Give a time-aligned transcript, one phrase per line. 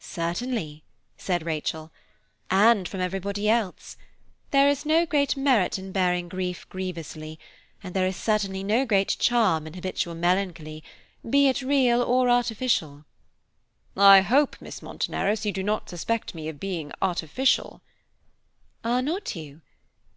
[0.00, 0.82] "Certainly,"
[1.16, 1.92] said Rachel,
[2.50, 3.96] "and from everybody else.
[4.50, 7.38] There is no great merit in bearing grief grievously,
[7.80, 10.82] and there is certainly no great charm in habitual melancholy,
[11.30, 13.04] be it real or artificial."
[13.96, 17.80] "I hope, Miss Monteneros, you do not suspect me of being artificial."
[18.82, 19.60] "Are not you?